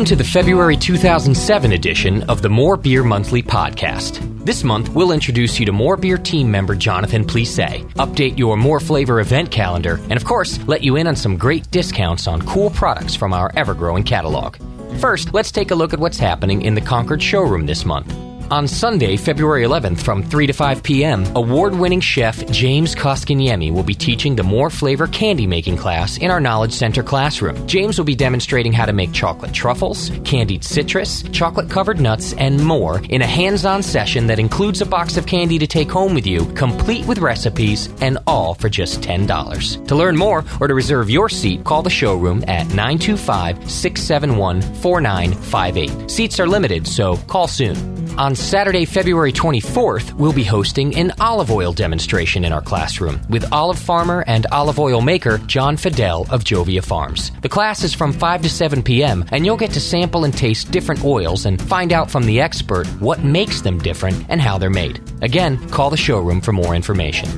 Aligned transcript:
Welcome 0.00 0.16
to 0.16 0.24
the 0.24 0.30
February 0.30 0.78
2007 0.78 1.72
edition 1.72 2.22
of 2.22 2.40
the 2.40 2.48
More 2.48 2.78
Beer 2.78 3.04
Monthly 3.04 3.42
podcast. 3.42 4.18
This 4.46 4.64
month, 4.64 4.88
we'll 4.94 5.12
introduce 5.12 5.60
you 5.60 5.66
to 5.66 5.72
More 5.72 5.98
Beer 5.98 6.16
team 6.16 6.50
member 6.50 6.74
Jonathan 6.74 7.22
Plise, 7.22 7.58
update 7.98 8.38
your 8.38 8.56
More 8.56 8.80
Flavor 8.80 9.20
event 9.20 9.50
calendar, 9.50 10.00
and 10.04 10.14
of 10.14 10.24
course, 10.24 10.58
let 10.66 10.82
you 10.82 10.96
in 10.96 11.06
on 11.06 11.16
some 11.16 11.36
great 11.36 11.70
discounts 11.70 12.26
on 12.26 12.40
cool 12.46 12.70
products 12.70 13.14
from 13.14 13.34
our 13.34 13.52
ever 13.56 13.74
growing 13.74 14.02
catalog. 14.02 14.56
First, 15.00 15.34
let's 15.34 15.52
take 15.52 15.70
a 15.70 15.74
look 15.74 15.92
at 15.92 16.00
what's 16.00 16.18
happening 16.18 16.62
in 16.62 16.74
the 16.74 16.80
Concord 16.80 17.22
showroom 17.22 17.66
this 17.66 17.84
month. 17.84 18.10
On 18.50 18.66
Sunday, 18.66 19.16
February 19.16 19.62
11th 19.62 20.00
from 20.00 20.24
3 20.24 20.48
to 20.48 20.52
5 20.52 20.82
p.m., 20.82 21.24
award 21.36 21.72
winning 21.72 22.00
chef 22.00 22.44
James 22.50 22.96
Koskiniemi 22.96 23.72
will 23.72 23.84
be 23.84 23.94
teaching 23.94 24.34
the 24.34 24.42
More 24.42 24.70
Flavor 24.70 25.06
candy 25.06 25.46
making 25.46 25.76
class 25.76 26.18
in 26.18 26.32
our 26.32 26.40
Knowledge 26.40 26.72
Center 26.72 27.04
classroom. 27.04 27.64
James 27.68 27.96
will 27.96 28.04
be 28.04 28.16
demonstrating 28.16 28.72
how 28.72 28.86
to 28.86 28.92
make 28.92 29.12
chocolate 29.12 29.52
truffles, 29.52 30.10
candied 30.24 30.64
citrus, 30.64 31.22
chocolate 31.30 31.70
covered 31.70 32.00
nuts, 32.00 32.32
and 32.32 32.60
more 32.64 33.00
in 33.08 33.22
a 33.22 33.26
hands 33.26 33.64
on 33.64 33.84
session 33.84 34.26
that 34.26 34.40
includes 34.40 34.80
a 34.80 34.86
box 34.86 35.16
of 35.16 35.28
candy 35.28 35.56
to 35.56 35.66
take 35.68 35.88
home 35.88 36.12
with 36.12 36.26
you, 36.26 36.44
complete 36.54 37.06
with 37.06 37.18
recipes, 37.18 37.88
and 38.00 38.18
all 38.26 38.54
for 38.54 38.68
just 38.68 39.00
$10. 39.00 39.86
To 39.86 39.94
learn 39.94 40.16
more 40.16 40.44
or 40.60 40.66
to 40.66 40.74
reserve 40.74 41.08
your 41.08 41.28
seat, 41.28 41.62
call 41.62 41.82
the 41.82 41.90
showroom 41.90 42.42
at 42.48 42.66
925 42.74 43.70
671 43.70 44.60
4958. 44.60 46.10
Seats 46.10 46.40
are 46.40 46.48
limited, 46.48 46.84
so 46.88 47.16
call 47.28 47.46
soon. 47.46 47.99
On 48.20 48.34
Saturday, 48.34 48.84
February 48.84 49.32
24th, 49.32 50.12
we'll 50.12 50.34
be 50.34 50.44
hosting 50.44 50.94
an 50.94 51.10
olive 51.20 51.50
oil 51.50 51.72
demonstration 51.72 52.44
in 52.44 52.52
our 52.52 52.60
classroom 52.60 53.18
with 53.30 53.50
olive 53.50 53.78
farmer 53.78 54.22
and 54.26 54.46
olive 54.52 54.78
oil 54.78 55.00
maker 55.00 55.38
John 55.38 55.78
Fidel 55.78 56.26
of 56.28 56.44
Jovia 56.44 56.84
Farms. 56.84 57.32
The 57.40 57.48
class 57.48 57.82
is 57.82 57.94
from 57.94 58.12
5 58.12 58.42
to 58.42 58.50
7 58.50 58.82
p.m., 58.82 59.24
and 59.32 59.46
you'll 59.46 59.56
get 59.56 59.70
to 59.70 59.80
sample 59.80 60.26
and 60.26 60.36
taste 60.36 60.70
different 60.70 61.02
oils 61.02 61.46
and 61.46 61.62
find 61.62 61.94
out 61.94 62.10
from 62.10 62.26
the 62.26 62.42
expert 62.42 62.86
what 63.00 63.24
makes 63.24 63.62
them 63.62 63.78
different 63.78 64.26
and 64.28 64.38
how 64.38 64.58
they're 64.58 64.68
made. 64.68 65.00
Again, 65.22 65.56
call 65.70 65.88
the 65.88 65.96
showroom 65.96 66.42
for 66.42 66.52
more 66.52 66.74
information. 66.74 67.30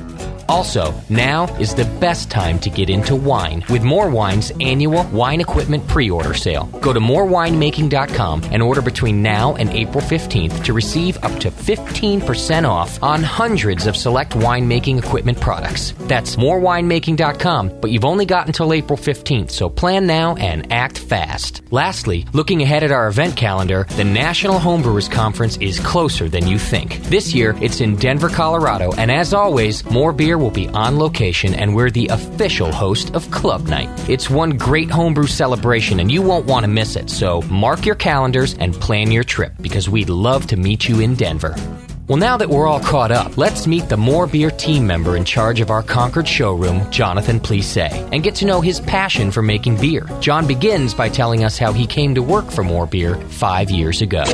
Also, 0.49 0.93
now 1.09 1.45
is 1.57 1.73
the 1.73 1.85
best 1.99 2.29
time 2.29 2.59
to 2.59 2.69
get 2.69 2.89
into 2.89 3.15
wine 3.15 3.63
with 3.69 3.83
More 3.83 4.09
Wine's 4.09 4.51
annual 4.59 5.03
wine 5.05 5.41
equipment 5.41 5.87
pre 5.87 6.09
order 6.09 6.33
sale. 6.33 6.65
Go 6.81 6.93
to 6.93 6.99
morewinemaking.com 6.99 8.43
and 8.51 8.61
order 8.61 8.81
between 8.81 9.21
now 9.21 9.55
and 9.55 9.69
April 9.69 10.03
15th 10.03 10.63
to 10.65 10.72
receive 10.73 11.17
up 11.23 11.39
to 11.39 11.51
15% 11.51 12.67
off 12.67 13.01
on 13.01 13.23
hundreds 13.23 13.87
of 13.87 13.95
select 13.95 14.33
winemaking 14.33 14.97
equipment 14.97 15.39
products. 15.39 15.93
That's 16.01 16.35
morewinemaking.com, 16.35 17.79
but 17.79 17.91
you've 17.91 18.05
only 18.05 18.25
got 18.25 18.47
until 18.47 18.73
April 18.73 18.97
15th, 18.97 19.51
so 19.51 19.69
plan 19.69 20.05
now 20.05 20.35
and 20.35 20.71
act 20.71 20.97
fast. 20.97 21.61
Lastly, 21.71 22.25
looking 22.33 22.61
ahead 22.61 22.83
at 22.83 22.91
our 22.91 23.07
event 23.07 23.37
calendar, 23.37 23.85
the 23.95 24.03
National 24.03 24.59
Homebrewers 24.59 25.09
Conference 25.09 25.57
is 25.57 25.79
closer 25.79 26.27
than 26.27 26.47
you 26.47 26.57
think. 26.57 27.01
This 27.03 27.33
year, 27.33 27.55
it's 27.61 27.81
in 27.81 27.95
Denver, 27.95 28.29
Colorado, 28.29 28.91
and 28.93 29.11
as 29.11 29.33
always, 29.33 29.85
more 29.85 30.11
beer 30.11 30.37
will 30.37 30.51
be 30.51 30.67
on 30.69 30.97
location, 30.97 31.53
and 31.53 31.75
we're 31.75 31.91
the 31.91 32.07
official 32.07 32.71
host 32.71 33.13
of 33.15 33.29
Club 33.31 33.67
Night. 33.67 33.89
It's 34.09 34.29
one 34.29 34.57
great 34.57 34.89
homebrew 34.89 35.27
celebration, 35.27 35.99
and 35.99 36.11
you 36.11 36.21
won't 36.21 36.45
want 36.45 36.63
to 36.63 36.67
miss 36.67 36.95
it. 36.95 37.09
So 37.09 37.41
mark 37.43 37.85
your 37.85 37.95
calendars 37.95 38.55
and 38.59 38.73
plan 38.73 39.11
your 39.11 39.23
trip 39.23 39.53
because 39.61 39.89
we'd 39.89 40.09
love 40.09 40.47
to 40.47 40.52
meet 40.57 40.87
you 40.87 40.99
in 40.99 41.15
Denver. 41.15 41.55
Well, 42.07 42.17
now 42.17 42.35
that 42.35 42.49
we're 42.49 42.67
all 42.67 42.81
caught 42.81 43.11
up, 43.11 43.37
let's 43.37 43.65
meet 43.65 43.87
the 43.87 43.95
More 43.95 44.27
Beer 44.27 44.51
team 44.51 44.85
member 44.85 45.15
in 45.15 45.23
charge 45.23 45.61
of 45.61 45.71
our 45.71 45.81
Concord 45.81 46.27
showroom, 46.27 46.91
Jonathan 46.91 47.39
Plise, 47.39 47.77
and 47.77 48.21
get 48.21 48.35
to 48.35 48.45
know 48.45 48.59
his 48.59 48.81
passion 48.81 49.31
for 49.31 49.41
making 49.41 49.77
beer. 49.77 50.05
John 50.19 50.45
begins 50.45 50.93
by 50.93 51.07
telling 51.07 51.45
us 51.45 51.57
how 51.57 51.71
he 51.71 51.87
came 51.87 52.13
to 52.15 52.21
work 52.21 52.51
for 52.51 52.63
More 52.63 52.85
Beer 52.85 53.15
five 53.15 53.71
years 53.71 54.01
ago. 54.01 54.25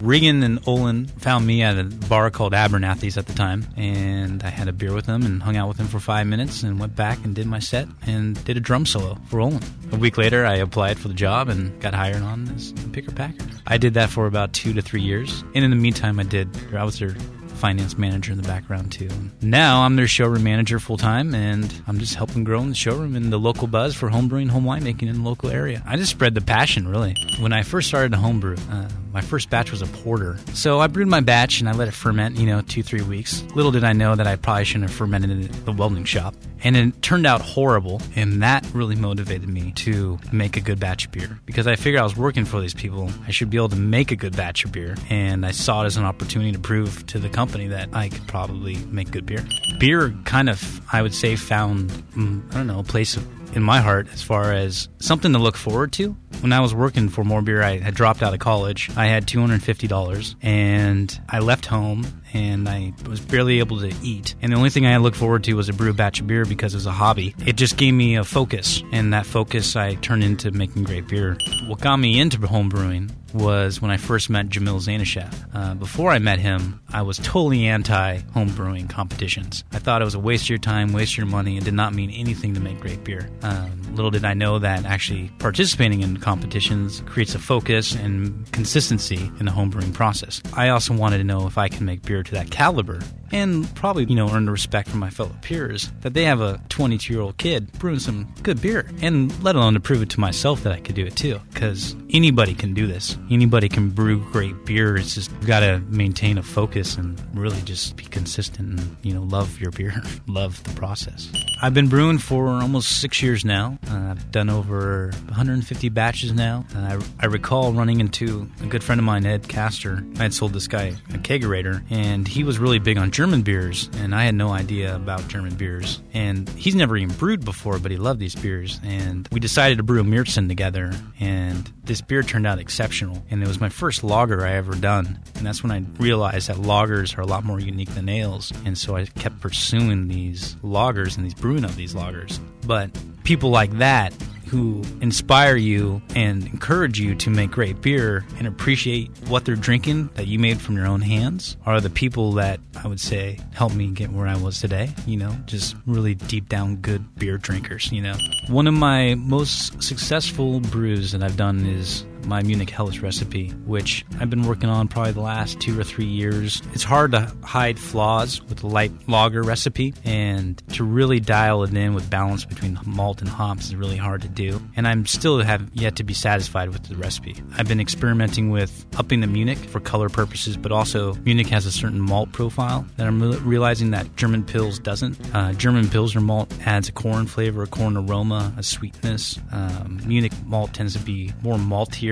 Regan 0.00 0.42
and 0.44 0.60
Olin 0.66 1.06
found 1.06 1.46
me 1.46 1.62
at 1.62 1.76
a 1.76 1.84
bar 1.84 2.30
called 2.30 2.52
Abernathy's 2.52 3.18
at 3.18 3.26
the 3.26 3.32
time, 3.32 3.66
and 3.76 4.42
I 4.44 4.48
had 4.48 4.68
a 4.68 4.72
beer 4.72 4.92
with 4.94 5.06
them 5.06 5.26
and 5.26 5.42
hung 5.42 5.56
out 5.56 5.66
with 5.66 5.76
them 5.76 5.88
for 5.88 5.98
five 5.98 6.26
minutes 6.26 6.62
and 6.62 6.78
went 6.78 6.94
back 6.94 7.24
and 7.24 7.34
did 7.34 7.46
my 7.46 7.58
set 7.58 7.88
and 8.06 8.42
did 8.44 8.56
a 8.56 8.60
drum 8.60 8.86
solo 8.86 9.18
for 9.26 9.40
Olin. 9.40 9.62
A 9.90 9.96
week 9.96 10.16
later, 10.16 10.46
I 10.46 10.56
applied 10.56 10.98
for 10.98 11.08
the 11.08 11.14
job 11.14 11.48
and 11.48 11.78
got 11.80 11.94
hired 11.94 12.22
on 12.22 12.48
as 12.54 12.70
a 12.70 12.88
picker 12.90 13.10
packer. 13.10 13.44
I 13.66 13.76
did 13.76 13.94
that 13.94 14.08
for 14.10 14.26
about 14.26 14.52
two 14.52 14.72
to 14.74 14.82
three 14.82 15.02
years, 15.02 15.42
and 15.54 15.64
in 15.64 15.70
the 15.70 15.76
meantime, 15.76 16.20
I 16.20 16.24
did. 16.24 16.48
I 16.72 16.84
was 16.84 16.98
their 17.00 17.16
finance 17.58 17.98
manager 17.98 18.30
in 18.30 18.40
the 18.40 18.46
background 18.46 18.92
too. 18.92 19.08
Now 19.42 19.82
I'm 19.82 19.96
their 19.96 20.06
showroom 20.06 20.44
manager 20.44 20.78
full 20.78 20.96
time, 20.96 21.34
and 21.34 21.82
I'm 21.88 21.98
just 21.98 22.14
helping 22.14 22.44
grow 22.44 22.60
in 22.60 22.68
the 22.68 22.74
showroom 22.74 23.16
and 23.16 23.32
the 23.32 23.38
local 23.38 23.66
buzz 23.66 23.96
for 23.96 24.08
homebrewing, 24.08 24.48
home 24.48 24.64
winemaking 24.64 25.08
in 25.08 25.22
the 25.22 25.28
local 25.28 25.50
area. 25.50 25.82
I 25.84 25.96
just 25.96 26.12
spread 26.12 26.34
the 26.34 26.40
passion 26.40 26.86
really. 26.86 27.16
When 27.40 27.52
I 27.52 27.64
first 27.64 27.88
started 27.88 28.14
homebrew, 28.14 28.56
uh, 28.70 28.88
my 29.18 29.22
first 29.22 29.50
batch 29.50 29.72
was 29.72 29.82
a 29.82 29.86
porter. 29.86 30.38
So 30.54 30.78
I 30.78 30.86
brewed 30.86 31.08
my 31.08 31.18
batch 31.18 31.58
and 31.58 31.68
I 31.68 31.72
let 31.72 31.88
it 31.88 31.90
ferment, 31.90 32.36
you 32.36 32.46
know, 32.46 32.60
two, 32.60 32.84
three 32.84 33.02
weeks. 33.02 33.42
Little 33.56 33.72
did 33.72 33.82
I 33.82 33.92
know 33.92 34.14
that 34.14 34.28
I 34.28 34.36
probably 34.36 34.64
shouldn't 34.64 34.90
have 34.90 34.96
fermented 34.96 35.30
it 35.32 35.52
at 35.52 35.64
the 35.64 35.72
welding 35.72 36.04
shop. 36.04 36.36
And 36.62 36.76
it 36.76 37.02
turned 37.02 37.26
out 37.26 37.40
horrible. 37.40 38.00
And 38.14 38.44
that 38.44 38.64
really 38.72 38.94
motivated 38.94 39.48
me 39.48 39.72
to 39.72 40.20
make 40.30 40.56
a 40.56 40.60
good 40.60 40.78
batch 40.78 41.06
of 41.06 41.10
beer. 41.10 41.40
Because 41.46 41.66
I 41.66 41.74
figured 41.74 42.00
I 42.00 42.04
was 42.04 42.16
working 42.16 42.44
for 42.44 42.60
these 42.60 42.74
people. 42.74 43.10
I 43.26 43.32
should 43.32 43.50
be 43.50 43.56
able 43.56 43.70
to 43.70 43.76
make 43.76 44.12
a 44.12 44.16
good 44.16 44.36
batch 44.36 44.64
of 44.64 44.70
beer. 44.70 44.94
And 45.10 45.44
I 45.44 45.50
saw 45.50 45.82
it 45.82 45.86
as 45.86 45.96
an 45.96 46.04
opportunity 46.04 46.52
to 46.52 46.60
prove 46.60 47.04
to 47.08 47.18
the 47.18 47.28
company 47.28 47.66
that 47.66 47.88
I 47.92 48.10
could 48.10 48.28
probably 48.28 48.76
make 48.86 49.10
good 49.10 49.26
beer. 49.26 49.44
Beer 49.80 50.14
kind 50.26 50.48
of, 50.48 50.80
I 50.92 51.02
would 51.02 51.14
say, 51.14 51.34
found, 51.34 51.90
mm, 51.90 52.48
I 52.52 52.58
don't 52.58 52.68
know, 52.68 52.78
a 52.78 52.84
place 52.84 53.16
of 53.16 53.26
in 53.54 53.62
my 53.62 53.80
heart 53.80 54.08
as 54.12 54.22
far 54.22 54.52
as 54.52 54.88
something 54.98 55.32
to 55.32 55.38
look 55.38 55.56
forward 55.56 55.92
to. 55.92 56.16
When 56.40 56.52
I 56.52 56.60
was 56.60 56.74
working 56.74 57.08
for 57.08 57.24
More 57.24 57.42
Beer, 57.42 57.62
I 57.62 57.78
had 57.78 57.94
dropped 57.94 58.22
out 58.22 58.34
of 58.34 58.40
college. 58.40 58.90
I 58.96 59.06
had 59.06 59.26
$250 59.26 60.36
and 60.42 61.20
I 61.28 61.40
left 61.40 61.66
home 61.66 62.06
and 62.32 62.68
I 62.68 62.92
was 63.08 63.20
barely 63.20 63.58
able 63.58 63.80
to 63.80 63.92
eat. 64.02 64.34
And 64.42 64.52
the 64.52 64.56
only 64.56 64.70
thing 64.70 64.86
I 64.86 64.96
looked 64.98 65.16
forward 65.16 65.44
to 65.44 65.54
was 65.54 65.66
to 65.66 65.72
brew 65.72 65.90
a 65.90 65.94
batch 65.94 66.20
of 66.20 66.26
beer 66.26 66.44
because 66.44 66.74
it 66.74 66.76
was 66.76 66.86
a 66.86 66.92
hobby. 66.92 67.34
It 67.46 67.56
just 67.56 67.76
gave 67.76 67.94
me 67.94 68.16
a 68.16 68.24
focus, 68.24 68.82
and 68.92 69.12
that 69.12 69.26
focus 69.26 69.76
I 69.76 69.94
turned 69.96 70.24
into 70.24 70.50
making 70.50 70.84
great 70.84 71.08
beer. 71.08 71.38
What 71.66 71.80
got 71.80 71.96
me 71.96 72.20
into 72.20 72.38
home 72.46 72.68
brewing 72.68 73.10
was 73.34 73.80
when 73.80 73.90
I 73.90 73.96
first 73.96 74.30
met 74.30 74.48
Jamil 74.48 74.80
Zainasheff. 74.80 75.32
Uh, 75.54 75.74
before 75.74 76.10
I 76.10 76.18
met 76.18 76.38
him, 76.38 76.80
I 76.92 77.02
was 77.02 77.18
totally 77.18 77.66
anti 77.66 78.18
homebrewing 78.18 78.88
competitions. 78.88 79.64
I 79.72 79.78
thought 79.78 80.02
it 80.02 80.04
was 80.04 80.14
a 80.14 80.18
waste 80.18 80.44
of 80.44 80.50
your 80.50 80.58
time, 80.58 80.92
waste 80.92 81.14
of 81.14 81.18
your 81.18 81.26
money, 81.26 81.56
and 81.56 81.64
did 81.64 81.74
not 81.74 81.94
mean 81.94 82.10
anything 82.10 82.54
to 82.54 82.60
make 82.60 82.80
great 82.80 83.04
beer. 83.04 83.28
Um, 83.42 83.94
little 83.94 84.10
did 84.10 84.24
I 84.24 84.34
know 84.34 84.58
that 84.58 84.84
actually 84.84 85.30
participating 85.38 86.02
in 86.02 86.16
competitions 86.18 87.02
creates 87.06 87.34
a 87.34 87.38
focus 87.38 87.94
and 87.94 88.50
consistency 88.52 89.30
in 89.38 89.46
the 89.46 89.52
homebrewing 89.52 89.92
process. 89.92 90.40
I 90.54 90.68
also 90.68 90.94
wanted 90.94 91.18
to 91.18 91.24
know 91.24 91.46
if 91.46 91.58
I 91.58 91.68
can 91.68 91.84
make 91.84 92.02
beer 92.02 92.22
to 92.22 92.32
that 92.32 92.50
caliber 92.50 93.00
and 93.32 93.72
probably, 93.74 94.04
you 94.04 94.14
know, 94.14 94.28
earn 94.30 94.44
the 94.44 94.52
respect 94.52 94.88
from 94.88 95.00
my 95.00 95.10
fellow 95.10 95.34
peers 95.42 95.90
that 96.00 96.14
they 96.14 96.24
have 96.24 96.40
a 96.40 96.60
22 96.68 97.12
year 97.12 97.22
old 97.22 97.36
kid 97.38 97.70
brewing 97.78 97.98
some 97.98 98.32
good 98.42 98.60
beer, 98.60 98.88
and 99.02 99.32
let 99.42 99.56
alone 99.56 99.74
to 99.74 99.80
prove 99.80 100.02
it 100.02 100.10
to 100.10 100.20
myself 100.20 100.62
that 100.62 100.72
I 100.72 100.80
could 100.80 100.94
do 100.94 101.06
it 101.06 101.16
too. 101.16 101.40
Because 101.52 101.94
anybody 102.10 102.54
can 102.54 102.74
do 102.74 102.86
this. 102.86 103.18
Anybody 103.30 103.68
can 103.68 103.90
brew 103.90 104.20
great 104.32 104.64
beer. 104.64 104.96
It's 104.96 105.14
just 105.14 105.30
you 105.40 105.46
got 105.46 105.60
to 105.60 105.80
maintain 105.88 106.38
a 106.38 106.42
focus 106.42 106.96
and 106.96 107.20
really 107.34 107.60
just 107.62 107.96
be 107.96 108.04
consistent 108.04 108.78
and, 108.80 108.96
you 109.02 109.14
know, 109.14 109.22
love 109.22 109.60
your 109.60 109.70
beer, 109.70 110.02
love 110.26 110.62
the 110.64 110.74
process. 110.74 111.30
I've 111.60 111.74
been 111.74 111.88
brewing 111.88 112.18
for 112.18 112.48
almost 112.48 113.00
six 113.00 113.22
years 113.22 113.44
now. 113.44 113.78
Uh, 113.90 114.08
I've 114.10 114.30
done 114.30 114.48
over 114.48 115.10
150 115.26 115.88
batches 115.88 116.32
now. 116.32 116.64
Uh, 116.74 116.98
I, 117.20 117.24
I 117.24 117.26
recall 117.26 117.72
running 117.72 118.00
into 118.00 118.48
a 118.62 118.66
good 118.66 118.82
friend 118.84 118.98
of 119.00 119.04
mine, 119.04 119.26
Ed 119.26 119.48
Castor. 119.48 120.04
I 120.18 120.24
had 120.24 120.34
sold 120.34 120.52
this 120.52 120.68
guy 120.68 120.94
a 121.12 121.18
kegerator, 121.18 121.82
and 121.90 122.26
he 122.26 122.44
was 122.44 122.58
really 122.58 122.78
big 122.78 122.96
on 122.98 123.10
German 123.18 123.42
beers, 123.42 123.90
and 123.96 124.14
I 124.14 124.26
had 124.26 124.36
no 124.36 124.50
idea 124.50 124.94
about 124.94 125.26
German 125.26 125.56
beers. 125.56 126.00
And 126.14 126.48
he's 126.50 126.76
never 126.76 126.96
even 126.96 127.16
brewed 127.16 127.44
before, 127.44 127.80
but 127.80 127.90
he 127.90 127.96
loved 127.96 128.20
these 128.20 128.36
beers. 128.36 128.78
And 128.84 129.28
we 129.32 129.40
decided 129.40 129.78
to 129.78 129.82
brew 129.82 130.00
a 130.00 130.04
Märzen 130.04 130.46
together, 130.46 130.92
and 131.18 131.68
this 131.82 132.00
beer 132.00 132.22
turned 132.22 132.46
out 132.46 132.60
exceptional. 132.60 133.20
And 133.28 133.42
it 133.42 133.48
was 133.48 133.60
my 133.60 133.70
first 133.70 134.04
lager 134.04 134.46
I 134.46 134.52
ever 134.52 134.76
done. 134.76 135.18
And 135.34 135.44
that's 135.44 135.64
when 135.64 135.72
I 135.72 135.82
realized 136.00 136.48
that 136.48 136.58
lagers 136.58 137.18
are 137.18 137.22
a 137.22 137.26
lot 137.26 137.42
more 137.42 137.58
unique 137.58 137.92
than 137.92 138.08
ales. 138.08 138.52
And 138.64 138.78
so 138.78 138.94
I 138.94 139.06
kept 139.06 139.40
pursuing 139.40 140.06
these 140.06 140.54
lagers 140.62 141.16
and 141.16 141.26
these 141.26 141.34
brewing 141.34 141.64
of 141.64 141.74
these 141.74 141.94
lagers. 141.94 142.38
But 142.68 142.88
people 143.24 143.50
like 143.50 143.72
that 143.78 144.14
who 144.48 144.82
inspire 145.00 145.56
you 145.56 146.02
and 146.14 146.46
encourage 146.46 146.98
you 146.98 147.14
to 147.14 147.30
make 147.30 147.50
great 147.50 147.80
beer 147.80 148.24
and 148.38 148.46
appreciate 148.46 149.10
what 149.28 149.44
they're 149.44 149.56
drinking 149.56 150.08
that 150.14 150.26
you 150.26 150.38
made 150.38 150.60
from 150.60 150.76
your 150.76 150.86
own 150.86 151.00
hands 151.00 151.56
are 151.66 151.80
the 151.80 151.90
people 151.90 152.32
that 152.32 152.60
I 152.82 152.88
would 152.88 153.00
say 153.00 153.38
helped 153.52 153.74
me 153.74 153.88
get 153.88 154.10
where 154.10 154.26
I 154.26 154.36
was 154.36 154.60
today. 154.60 154.90
You 155.06 155.18
know, 155.18 155.36
just 155.46 155.76
really 155.86 156.14
deep 156.14 156.48
down 156.48 156.76
good 156.76 157.14
beer 157.16 157.38
drinkers, 157.38 157.92
you 157.92 158.02
know. 158.02 158.16
One 158.48 158.66
of 158.66 158.74
my 158.74 159.14
most 159.14 159.82
successful 159.82 160.60
brews 160.60 161.12
that 161.12 161.22
I've 161.22 161.36
done 161.36 161.66
is 161.66 162.04
my 162.24 162.42
Munich 162.42 162.70
Helles 162.70 162.98
recipe, 162.98 163.50
which 163.66 164.04
I've 164.20 164.30
been 164.30 164.42
working 164.42 164.68
on 164.68 164.88
probably 164.88 165.12
the 165.12 165.20
last 165.20 165.60
two 165.60 165.78
or 165.78 165.84
three 165.84 166.06
years. 166.06 166.62
It's 166.72 166.84
hard 166.84 167.12
to 167.12 167.32
hide 167.42 167.78
flaws 167.78 168.42
with 168.42 168.62
a 168.62 168.66
light 168.66 168.92
lager 169.08 169.42
recipe, 169.42 169.94
and 170.04 170.62
to 170.74 170.84
really 170.84 171.20
dial 171.20 171.62
it 171.62 171.74
in 171.74 171.94
with 171.94 172.08
balance 172.10 172.44
between 172.44 172.78
malt 172.86 173.20
and 173.20 173.28
hops 173.28 173.66
is 173.66 173.76
really 173.76 173.96
hard 173.96 174.22
to 174.22 174.28
do. 174.28 174.60
And 174.76 174.86
I'm 174.86 175.06
still 175.06 175.38
have 175.42 175.68
yet 175.72 175.96
to 175.96 176.04
be 176.04 176.14
satisfied 176.14 176.70
with 176.70 176.84
the 176.84 176.96
recipe. 176.96 177.36
I've 177.56 177.68
been 177.68 177.80
experimenting 177.80 178.50
with 178.50 178.86
upping 178.96 179.20
the 179.20 179.26
Munich 179.26 179.58
for 179.58 179.80
color 179.80 180.08
purposes, 180.08 180.56
but 180.56 180.72
also 180.72 181.14
Munich 181.24 181.48
has 181.48 181.66
a 181.66 181.72
certain 181.72 182.00
malt 182.00 182.32
profile 182.32 182.86
that 182.96 183.06
I'm 183.06 183.20
realizing 183.46 183.90
that 183.92 184.16
German 184.16 184.42
Pils 184.42 184.82
doesn't. 184.82 185.18
Uh, 185.34 185.52
German 185.52 185.88
Pilsner 185.88 186.20
malt 186.20 186.52
adds 186.64 186.88
a 186.88 186.92
corn 186.92 187.26
flavor, 187.26 187.62
a 187.62 187.66
corn 187.66 187.96
aroma, 187.96 188.52
a 188.56 188.62
sweetness. 188.62 189.38
Um, 189.52 190.00
Munich 190.06 190.32
malt 190.46 190.72
tends 190.72 190.94
to 190.94 191.00
be 191.00 191.32
more 191.42 191.56
maltier, 191.56 192.07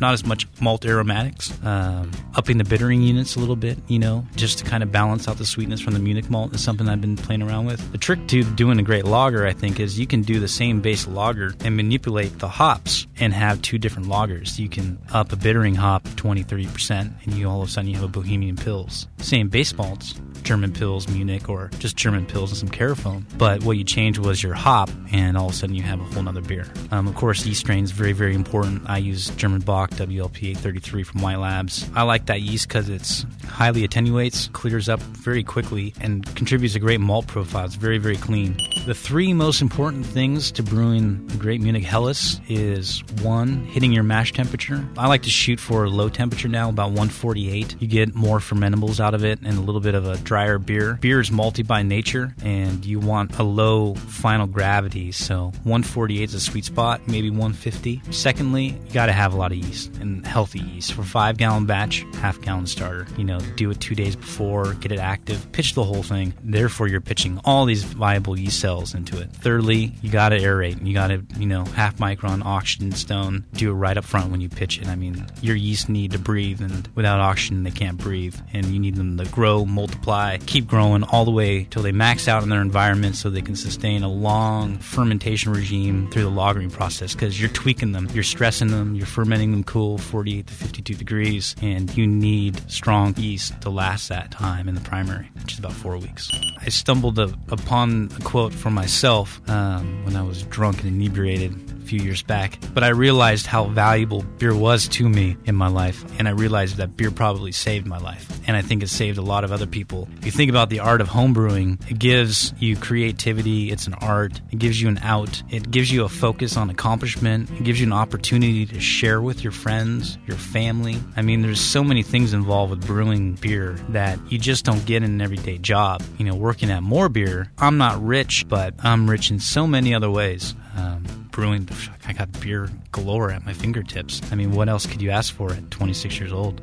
not 0.00 0.14
as 0.14 0.24
much 0.24 0.46
malt 0.60 0.84
aromatics. 0.84 1.52
Um, 1.64 2.10
upping 2.34 2.58
the 2.58 2.64
bittering 2.64 3.02
units 3.02 3.36
a 3.36 3.40
little 3.40 3.56
bit, 3.56 3.78
you 3.88 3.98
know, 3.98 4.26
just 4.36 4.58
to 4.58 4.64
kind 4.64 4.82
of 4.82 4.92
balance 4.92 5.28
out 5.28 5.38
the 5.38 5.46
sweetness 5.46 5.80
from 5.80 5.94
the 5.94 5.98
Munich 5.98 6.30
malt 6.30 6.54
is 6.54 6.62
something 6.62 6.88
I've 6.88 7.00
been 7.00 7.16
playing 7.16 7.42
around 7.42 7.66
with. 7.66 7.92
The 7.92 7.98
trick 7.98 8.26
to 8.28 8.44
doing 8.44 8.78
a 8.78 8.82
great 8.82 9.04
lager, 9.04 9.46
I 9.46 9.52
think, 9.52 9.80
is 9.80 9.98
you 9.98 10.06
can 10.06 10.22
do 10.22 10.40
the 10.40 10.48
same 10.48 10.80
base 10.80 11.06
lager 11.06 11.54
and 11.64 11.76
manipulate 11.76 12.38
the 12.38 12.48
hops 12.48 13.06
and 13.18 13.32
have 13.32 13.62
two 13.62 13.78
different 13.78 14.08
lagers. 14.08 14.58
You 14.58 14.68
can 14.68 14.98
up 15.12 15.32
a 15.32 15.36
bittering 15.36 15.74
hop 15.74 16.06
20, 16.16 16.44
30%, 16.44 17.24
and 17.24 17.34
you 17.34 17.48
all 17.48 17.62
of 17.62 17.68
a 17.68 17.70
sudden 17.70 17.90
you 17.90 17.96
have 17.96 18.04
a 18.04 18.08
Bohemian 18.08 18.56
Pils. 18.56 19.06
Same 19.18 19.48
base 19.48 19.76
malts, 19.76 20.14
German 20.48 20.72
Pils, 20.72 21.06
Munich, 21.12 21.50
or 21.50 21.70
just 21.78 21.94
German 21.94 22.24
Pils 22.24 22.48
and 22.48 22.56
some 22.56 22.68
Carafoam. 22.70 23.22
But 23.36 23.64
what 23.64 23.76
you 23.76 23.84
changed 23.84 24.18
was 24.18 24.42
your 24.42 24.54
hop, 24.54 24.88
and 25.12 25.36
all 25.36 25.48
of 25.48 25.52
a 25.52 25.54
sudden 25.54 25.76
you 25.76 25.82
have 25.82 26.00
a 26.00 26.04
whole 26.04 26.26
other 26.26 26.40
beer. 26.40 26.66
Um, 26.90 27.06
of 27.06 27.14
course, 27.16 27.44
yeast 27.44 27.60
strain 27.60 27.84
is 27.84 27.90
very, 27.90 28.12
very 28.12 28.34
important. 28.34 28.88
I 28.88 28.96
use 28.96 29.28
German 29.36 29.60
Bock 29.60 29.90
WLP 29.90 30.52
833 30.52 31.02
from 31.02 31.20
White 31.20 31.36
Labs. 31.36 31.86
I 31.94 32.04
like 32.04 32.24
that 32.26 32.40
yeast 32.40 32.66
because 32.66 32.88
it's 32.88 33.26
highly 33.46 33.84
attenuates, 33.84 34.48
clears 34.54 34.88
up 34.88 35.00
very 35.00 35.44
quickly, 35.44 35.92
and 36.00 36.24
contributes 36.34 36.74
a 36.74 36.78
great 36.78 37.00
malt 37.00 37.26
profile. 37.26 37.66
It's 37.66 37.74
very, 37.74 37.98
very 37.98 38.16
clean. 38.16 38.56
The 38.86 38.94
three 38.94 39.34
most 39.34 39.60
important 39.60 40.06
things 40.06 40.50
to 40.52 40.62
brewing 40.62 41.26
great 41.38 41.60
Munich 41.60 41.84
Helles 41.84 42.40
is 42.48 43.04
one, 43.20 43.66
hitting 43.66 43.92
your 43.92 44.02
mash 44.02 44.32
temperature. 44.32 44.82
I 44.96 45.08
like 45.08 45.24
to 45.24 45.30
shoot 45.30 45.60
for 45.60 45.84
a 45.84 45.90
low 45.90 46.08
temperature 46.08 46.48
now, 46.48 46.70
about 46.70 46.88
148. 46.92 47.76
You 47.80 47.86
get 47.86 48.14
more 48.14 48.38
fermentables 48.38 48.98
out 48.98 49.12
of 49.12 49.26
it 49.26 49.40
and 49.42 49.58
a 49.58 49.60
little 49.60 49.82
bit 49.82 49.94
of 49.94 50.06
a 50.06 50.16
drier 50.38 50.58
beer. 50.58 50.94
Beer 51.00 51.18
is 51.18 51.30
malty 51.30 51.66
by 51.66 51.82
nature, 51.82 52.32
and 52.44 52.84
you 52.84 53.00
want 53.00 53.36
a 53.40 53.42
low 53.42 53.94
final 53.94 54.46
gravity, 54.46 55.10
so 55.10 55.46
148 55.64 56.22
is 56.22 56.34
a 56.34 56.38
sweet 56.38 56.64
spot, 56.64 57.00
maybe 57.08 57.28
150. 57.28 58.00
Secondly, 58.12 58.66
you 58.86 58.92
got 58.92 59.06
to 59.06 59.12
have 59.12 59.34
a 59.34 59.36
lot 59.36 59.50
of 59.50 59.58
yeast 59.58 59.96
and 59.96 60.24
healthy 60.24 60.60
yeast. 60.60 60.92
For 60.92 61.02
five 61.02 61.38
gallon 61.38 61.66
batch, 61.66 62.04
half 62.20 62.40
gallon 62.40 62.68
starter. 62.68 63.08
You 63.16 63.24
know, 63.24 63.40
do 63.56 63.68
it 63.72 63.80
two 63.80 63.96
days 63.96 64.14
before, 64.14 64.74
get 64.74 64.92
it 64.92 65.00
active, 65.00 65.50
pitch 65.50 65.74
the 65.74 65.82
whole 65.82 66.04
thing. 66.04 66.32
Therefore, 66.44 66.86
you're 66.86 67.00
pitching 67.00 67.40
all 67.44 67.64
these 67.64 67.82
viable 67.82 68.38
yeast 68.38 68.60
cells 68.60 68.94
into 68.94 69.20
it. 69.20 69.32
Thirdly, 69.32 69.92
you 70.02 70.10
got 70.10 70.28
to 70.28 70.38
aerate. 70.38 70.76
And 70.78 70.86
you 70.86 70.94
got 70.94 71.08
to, 71.08 71.24
you 71.36 71.46
know, 71.46 71.64
half 71.64 71.96
micron 71.96 72.44
oxygen 72.44 72.92
stone. 72.92 73.44
Do 73.54 73.70
it 73.70 73.74
right 73.74 73.96
up 73.96 74.04
front 74.04 74.30
when 74.30 74.40
you 74.40 74.48
pitch 74.48 74.78
it. 74.78 74.86
I 74.86 74.94
mean, 74.94 75.26
your 75.42 75.56
yeast 75.56 75.88
need 75.88 76.12
to 76.12 76.18
breathe, 76.20 76.60
and 76.60 76.88
without 76.94 77.18
oxygen, 77.18 77.64
they 77.64 77.72
can't 77.72 77.98
breathe. 77.98 78.36
And 78.52 78.66
you 78.66 78.78
need 78.78 78.94
them 78.94 79.16
to 79.18 79.24
grow, 79.24 79.64
multiply, 79.64 80.17
keep 80.46 80.66
growing 80.66 81.02
all 81.04 81.24
the 81.24 81.30
way 81.30 81.66
till 81.70 81.82
they 81.82 81.92
max 81.92 82.28
out 82.28 82.42
in 82.42 82.48
their 82.48 82.60
environment 82.60 83.16
so 83.16 83.30
they 83.30 83.42
can 83.42 83.56
sustain 83.56 84.02
a 84.02 84.08
long 84.08 84.78
fermentation 84.78 85.52
regime 85.52 86.10
through 86.10 86.24
the 86.24 86.30
lagering 86.30 86.72
process 86.72 87.14
because 87.14 87.40
you're 87.40 87.50
tweaking 87.50 87.92
them, 87.92 88.08
you're 88.12 88.24
stressing 88.24 88.68
them, 88.68 88.94
you're 88.94 89.06
fermenting 89.06 89.52
them 89.52 89.64
cool 89.64 89.98
48 89.98 90.46
to 90.46 90.54
52 90.54 90.94
degrees, 90.94 91.56
and 91.62 91.94
you 91.96 92.06
need 92.06 92.70
strong 92.70 93.14
yeast 93.16 93.60
to 93.60 93.70
last 93.70 94.08
that 94.08 94.30
time 94.30 94.68
in 94.68 94.74
the 94.74 94.80
primary, 94.80 95.30
which 95.40 95.52
is 95.52 95.58
about 95.58 95.72
four 95.72 95.96
weeks. 95.96 96.30
I 96.60 96.68
stumbled 96.68 97.18
upon 97.18 98.10
a 98.16 98.22
quote 98.22 98.52
for 98.52 98.70
myself 98.70 99.40
um, 99.48 100.04
when 100.04 100.16
I 100.16 100.22
was 100.22 100.42
drunk 100.44 100.82
and 100.82 100.88
inebriated 100.88 101.67
few 101.88 102.00
years 102.00 102.22
back, 102.22 102.58
but 102.74 102.84
I 102.84 102.88
realized 102.88 103.46
how 103.46 103.64
valuable 103.64 104.22
beer 104.38 104.54
was 104.54 104.86
to 104.88 105.08
me 105.08 105.36
in 105.46 105.54
my 105.54 105.68
life, 105.68 106.04
and 106.18 106.28
I 106.28 106.32
realized 106.32 106.76
that 106.76 106.96
beer 106.96 107.10
probably 107.10 107.50
saved 107.50 107.86
my 107.86 107.96
life, 107.96 108.28
and 108.46 108.56
I 108.56 108.62
think 108.62 108.82
it 108.82 108.88
saved 108.88 109.16
a 109.16 109.22
lot 109.22 109.42
of 109.42 109.52
other 109.52 109.66
people. 109.66 110.06
If 110.18 110.26
you 110.26 110.30
think 110.30 110.50
about 110.50 110.68
the 110.68 110.80
art 110.80 111.00
of 111.00 111.08
homebrewing, 111.08 111.90
it 111.90 111.98
gives 111.98 112.52
you 112.58 112.76
creativity, 112.76 113.70
it's 113.70 113.86
an 113.86 113.94
art, 113.94 114.40
it 114.50 114.58
gives 114.58 114.80
you 114.80 114.88
an 114.88 114.98
out, 114.98 115.42
it 115.48 115.70
gives 115.70 115.90
you 115.90 116.04
a 116.04 116.08
focus 116.10 116.58
on 116.58 116.68
accomplishment, 116.68 117.50
it 117.52 117.64
gives 117.64 117.80
you 117.80 117.86
an 117.86 117.92
opportunity 117.94 118.66
to 118.66 118.80
share 118.80 119.22
with 119.22 119.42
your 119.42 119.52
friends, 119.52 120.18
your 120.26 120.36
family. 120.36 120.98
I 121.16 121.22
mean, 121.22 121.40
there's 121.40 121.60
so 121.60 121.82
many 121.82 122.02
things 122.02 122.34
involved 122.34 122.70
with 122.70 122.86
brewing 122.86 123.34
beer 123.34 123.78
that 123.88 124.18
you 124.30 124.38
just 124.38 124.66
don't 124.66 124.84
get 124.84 125.02
in 125.02 125.10
an 125.10 125.20
everyday 125.22 125.56
job. 125.56 126.02
You 126.18 126.26
know, 126.26 126.34
working 126.34 126.70
at 126.70 126.82
More 126.82 127.08
Beer, 127.08 127.50
I'm 127.56 127.78
not 127.78 128.04
rich, 128.04 128.46
but 128.46 128.74
I'm 128.84 129.08
rich 129.08 129.30
in 129.30 129.40
so 129.40 129.66
many 129.66 129.94
other 129.94 130.10
ways. 130.10 130.54
Um, 130.76 131.04
brewing. 131.38 131.68
I 132.04 132.12
got 132.12 132.28
beer 132.40 132.68
galore 132.90 133.30
at 133.30 133.46
my 133.46 133.52
fingertips. 133.52 134.20
I 134.32 134.34
mean, 134.34 134.50
what 134.50 134.68
else 134.68 134.86
could 134.86 135.00
you 135.00 135.10
ask 135.10 135.32
for 135.32 135.52
at 135.52 135.70
26 135.70 136.18
years 136.18 136.32
old? 136.32 136.60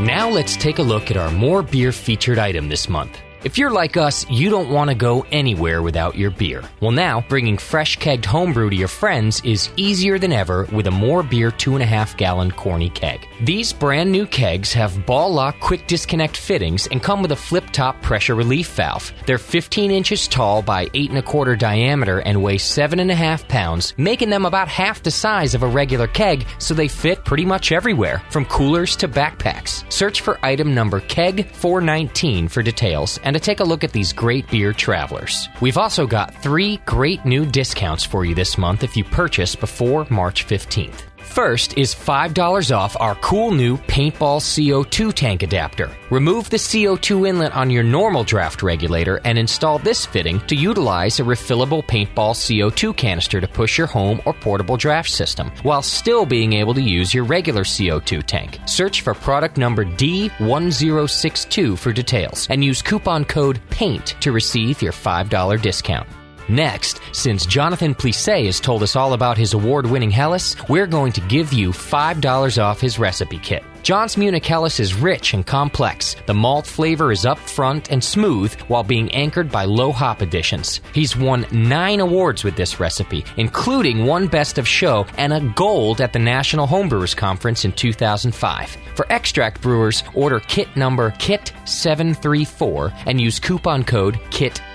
Now 0.00 0.28
let's 0.28 0.56
take 0.56 0.80
a 0.80 0.82
look 0.82 1.12
at 1.12 1.16
our 1.16 1.30
more 1.30 1.62
beer 1.62 1.92
featured 1.92 2.38
item 2.38 2.68
this 2.68 2.88
month. 2.88 3.16
If 3.42 3.56
you're 3.56 3.70
like 3.70 3.96
us, 3.96 4.28
you 4.28 4.50
don't 4.50 4.68
want 4.68 4.90
to 4.90 4.94
go 4.94 5.24
anywhere 5.32 5.80
without 5.80 6.14
your 6.14 6.30
beer. 6.30 6.62
Well, 6.80 6.90
now, 6.90 7.24
bringing 7.26 7.56
fresh 7.56 7.96
kegged 7.96 8.26
homebrew 8.26 8.68
to 8.68 8.76
your 8.76 8.86
friends 8.86 9.40
is 9.46 9.70
easier 9.76 10.18
than 10.18 10.30
ever 10.30 10.66
with 10.66 10.86
a 10.86 10.90
more 10.90 11.22
beer 11.22 11.50
2.5 11.50 12.18
gallon 12.18 12.50
corny 12.50 12.90
keg. 12.90 13.26
These 13.40 13.72
brand 13.72 14.12
new 14.12 14.26
kegs 14.26 14.74
have 14.74 15.06
ball 15.06 15.32
lock 15.32 15.58
quick 15.58 15.86
disconnect 15.86 16.36
fittings 16.36 16.86
and 16.88 17.02
come 17.02 17.22
with 17.22 17.32
a 17.32 17.36
flip 17.36 17.64
top 17.70 18.02
pressure 18.02 18.34
relief 18.34 18.74
valve. 18.74 19.10
They're 19.24 19.38
15 19.38 19.90
inches 19.90 20.28
tall 20.28 20.60
by 20.60 20.90
8 20.92 21.08
and 21.08 21.18
a 21.18 21.22
quarter 21.22 21.56
diameter 21.56 22.18
and 22.18 22.42
weigh 22.42 22.58
7.5 22.58 23.48
pounds, 23.48 23.94
making 23.96 24.28
them 24.28 24.44
about 24.44 24.68
half 24.68 25.02
the 25.02 25.10
size 25.10 25.54
of 25.54 25.62
a 25.62 25.66
regular 25.66 26.08
keg, 26.08 26.46
so 26.58 26.74
they 26.74 26.88
fit 26.88 27.24
pretty 27.24 27.46
much 27.46 27.72
everywhere, 27.72 28.22
from 28.28 28.44
coolers 28.44 28.96
to 28.96 29.08
backpacks. 29.08 29.90
Search 29.90 30.20
for 30.20 30.38
item 30.44 30.74
number 30.74 31.00
KEG 31.00 31.50
419 31.54 32.46
for 32.46 32.62
details 32.62 33.18
and 33.30 33.36
to 33.36 33.40
take 33.40 33.60
a 33.60 33.64
look 33.64 33.84
at 33.84 33.92
these 33.92 34.12
great 34.12 34.50
beer 34.50 34.72
travelers. 34.72 35.48
We've 35.60 35.78
also 35.78 36.04
got 36.04 36.34
three 36.42 36.78
great 36.78 37.24
new 37.24 37.46
discounts 37.46 38.04
for 38.04 38.24
you 38.24 38.34
this 38.34 38.58
month 38.58 38.82
if 38.82 38.96
you 38.96 39.04
purchase 39.04 39.54
before 39.54 40.04
March 40.10 40.48
15th. 40.48 41.09
First 41.30 41.78
is 41.78 41.94
$5 41.94 42.76
off 42.76 42.96
our 42.98 43.14
cool 43.14 43.52
new 43.52 43.76
paintball 43.76 44.40
CO2 44.40 45.14
tank 45.14 45.44
adapter. 45.44 45.88
Remove 46.10 46.50
the 46.50 46.56
CO2 46.56 47.28
inlet 47.28 47.52
on 47.52 47.70
your 47.70 47.84
normal 47.84 48.24
draft 48.24 48.64
regulator 48.64 49.20
and 49.24 49.38
install 49.38 49.78
this 49.78 50.04
fitting 50.04 50.40
to 50.48 50.56
utilize 50.56 51.20
a 51.20 51.22
refillable 51.22 51.84
paintball 51.86 52.34
CO2 52.34 52.96
canister 52.96 53.40
to 53.40 53.46
push 53.46 53.78
your 53.78 53.86
home 53.86 54.20
or 54.26 54.34
portable 54.34 54.76
draft 54.76 55.08
system 55.08 55.52
while 55.62 55.82
still 55.82 56.26
being 56.26 56.52
able 56.52 56.74
to 56.74 56.82
use 56.82 57.14
your 57.14 57.22
regular 57.24 57.62
CO2 57.62 58.24
tank. 58.24 58.58
Search 58.66 59.02
for 59.02 59.14
product 59.14 59.56
number 59.56 59.84
D1062 59.84 61.78
for 61.78 61.92
details 61.92 62.48
and 62.50 62.64
use 62.64 62.82
coupon 62.82 63.24
code 63.24 63.60
PAINT 63.70 64.16
to 64.20 64.32
receive 64.32 64.82
your 64.82 64.92
$5 64.92 65.62
discount. 65.62 66.08
Next, 66.50 67.00
since 67.12 67.46
Jonathan 67.46 67.94
Plise 67.94 68.26
has 68.26 68.58
told 68.58 68.82
us 68.82 68.96
all 68.96 69.12
about 69.12 69.38
his 69.38 69.54
award 69.54 69.86
winning 69.86 70.10
Helles, 70.10 70.56
we're 70.68 70.88
going 70.88 71.12
to 71.12 71.20
give 71.20 71.52
you 71.52 71.70
$5 71.70 72.60
off 72.60 72.80
his 72.80 72.98
recipe 72.98 73.38
kit. 73.38 73.62
John's 73.84 74.16
Munich 74.16 74.44
Helles 74.44 74.80
is 74.80 74.92
rich 74.92 75.32
and 75.32 75.46
complex. 75.46 76.16
The 76.26 76.34
malt 76.34 76.66
flavor 76.66 77.12
is 77.12 77.24
upfront 77.24 77.90
and 77.90 78.02
smooth 78.02 78.52
while 78.62 78.82
being 78.82 79.10
anchored 79.12 79.50
by 79.50 79.64
low 79.64 79.92
hop 79.92 80.22
additions. 80.22 80.80
He's 80.92 81.16
won 81.16 81.46
nine 81.52 82.00
awards 82.00 82.42
with 82.42 82.56
this 82.56 82.80
recipe, 82.80 83.24
including 83.36 84.04
one 84.04 84.26
Best 84.26 84.58
of 84.58 84.66
Show 84.66 85.06
and 85.18 85.32
a 85.32 85.40
gold 85.54 86.00
at 86.00 86.12
the 86.12 86.18
National 86.18 86.66
Homebrewers 86.66 87.16
Conference 87.16 87.64
in 87.64 87.70
2005. 87.72 88.76
For 88.96 89.06
extract 89.08 89.62
brewers, 89.62 90.02
order 90.14 90.40
kit 90.40 90.76
number 90.76 91.12
KIT734 91.12 93.04
and 93.06 93.20
use 93.20 93.38
coupon 93.38 93.84
code 93.84 94.18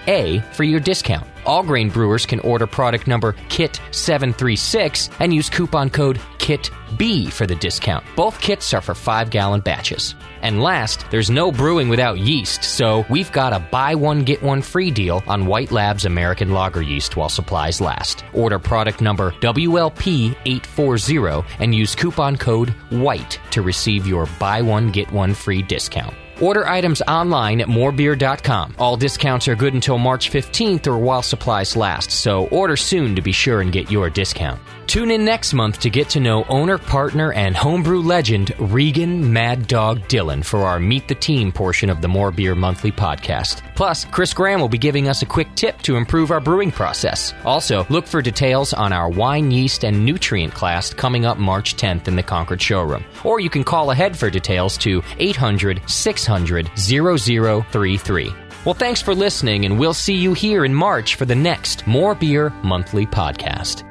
KIT-A 0.05 0.41
for 0.53 0.63
your 0.63 0.79
discount. 0.79 1.27
All 1.45 1.63
grain 1.63 1.89
brewers 1.89 2.25
can 2.25 2.39
order 2.39 2.65
product 2.65 3.05
number 3.07 3.33
KIT736 3.49 5.17
and 5.19 5.33
use 5.33 5.49
coupon 5.49 5.89
code 5.89 6.21
KIT-B 6.39 7.29
for 7.29 7.45
the 7.45 7.55
discount. 7.55 8.05
Both 8.15 8.39
kits 8.41 8.73
are 8.73 8.81
for 8.81 8.95
5 8.95 9.29
gallon 9.29 9.61
batches. 9.61 10.15
And 10.41 10.61
last, 10.61 11.05
there's 11.11 11.29
no 11.29 11.49
brewing 11.51 11.87
without 11.89 12.19
yeast, 12.19 12.63
so 12.63 13.05
we've 13.09 13.31
got 13.31 13.53
a 13.53 13.59
buy 13.59 13.95
one 13.95 14.23
get 14.23 14.43
one 14.43 14.61
free 14.61 14.91
deal 14.91 15.23
on 15.27 15.47
White 15.47 15.71
Labs 15.71 16.05
American 16.05 16.51
Lager 16.51 16.81
yeast 16.81 17.15
while 17.15 17.29
supplies 17.29 17.79
last. 17.81 18.23
Order 18.33 18.59
product 18.59 19.01
number 19.01 19.31
WLP840 19.31 21.45
and 21.59 21.73
use 21.73 21.95
coupon 21.95 22.37
code 22.37 22.69
WHITE 22.91 23.39
to 23.51 23.61
receive 23.61 24.07
your 24.07 24.27
buy 24.39 24.61
one 24.61 24.91
get 24.91 25.11
one 25.11 25.33
free 25.33 25.63
discount. 25.63 26.15
Order 26.41 26.67
items 26.67 27.01
online 27.07 27.61
at 27.61 27.67
morebeer.com. 27.67 28.75
All 28.77 28.97
discounts 28.97 29.47
are 29.47 29.55
good 29.55 29.73
until 29.73 29.97
March 29.97 30.31
15th 30.31 30.87
or 30.87 30.97
while 30.97 31.21
supplies 31.21 31.75
last, 31.75 32.11
so 32.11 32.47
order 32.47 32.75
soon 32.75 33.15
to 33.15 33.21
be 33.21 33.31
sure 33.31 33.61
and 33.61 33.71
get 33.71 33.91
your 33.91 34.09
discount. 34.09 34.59
Tune 34.95 35.11
in 35.11 35.25
next 35.25 35.53
month 35.53 35.81
to 35.81 35.89
get 35.89 36.07
to 36.11 36.21
know 36.21 36.45
owner, 36.45 36.77
partner, 36.77 37.33
and 37.33 37.53
homebrew 37.53 37.99
legend 37.99 38.53
Regan 38.57 39.33
Mad 39.33 39.67
Dog 39.67 40.07
Dillon 40.07 40.41
for 40.41 40.59
our 40.59 40.79
Meet 40.79 41.09
the 41.09 41.15
Team 41.15 41.51
portion 41.51 41.89
of 41.89 42.01
the 42.01 42.07
More 42.07 42.31
Beer 42.31 42.55
Monthly 42.55 42.93
podcast. 42.93 43.61
Plus, 43.75 44.05
Chris 44.05 44.33
Graham 44.33 44.61
will 44.61 44.69
be 44.69 44.77
giving 44.77 45.09
us 45.09 45.21
a 45.21 45.25
quick 45.25 45.53
tip 45.55 45.81
to 45.81 45.97
improve 45.97 46.31
our 46.31 46.39
brewing 46.39 46.71
process. 46.71 47.33
Also, 47.43 47.85
look 47.89 48.07
for 48.07 48.21
details 48.21 48.71
on 48.71 48.93
our 48.93 49.09
wine, 49.09 49.51
yeast, 49.51 49.83
and 49.83 50.05
nutrient 50.05 50.53
class 50.53 50.93
coming 50.93 51.25
up 51.25 51.37
March 51.37 51.75
10th 51.75 52.07
in 52.07 52.15
the 52.15 52.23
Concord 52.23 52.61
showroom. 52.61 53.03
Or 53.25 53.41
you 53.41 53.49
can 53.49 53.65
call 53.65 53.91
ahead 53.91 54.17
for 54.17 54.29
details 54.29 54.77
to 54.77 55.03
800 55.19 55.81
600 55.89 56.71
0033. 56.77 58.33
Well, 58.63 58.73
thanks 58.73 59.01
for 59.01 59.13
listening, 59.13 59.65
and 59.65 59.77
we'll 59.77 59.93
see 59.93 60.15
you 60.15 60.33
here 60.33 60.63
in 60.63 60.73
March 60.73 61.15
for 61.15 61.25
the 61.25 61.35
next 61.35 61.85
More 61.85 62.15
Beer 62.15 62.49
Monthly 62.63 63.05
podcast. 63.05 63.83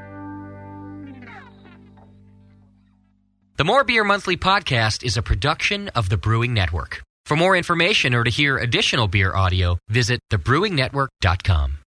The 3.56 3.64
More 3.64 3.84
Beer 3.84 4.02
Monthly 4.02 4.36
podcast 4.36 5.04
is 5.04 5.16
a 5.16 5.22
production 5.22 5.88
of 5.90 6.08
the 6.08 6.16
Brewing 6.16 6.54
Network. 6.54 7.04
For 7.24 7.36
more 7.36 7.56
information 7.56 8.12
or 8.12 8.24
to 8.24 8.30
hear 8.30 8.58
additional 8.58 9.06
beer 9.06 9.32
audio, 9.32 9.78
visit 9.88 10.18
thebrewingnetwork.com. 10.32 11.78